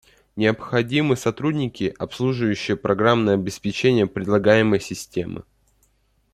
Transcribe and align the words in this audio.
Необходимы 0.35 1.15
сотрудники, 1.15 1.93
обслуживающие 1.99 2.75
программное 2.75 3.35
обеспечение 3.35 4.07
предлагаемой 4.07 4.79
системы 4.79 5.43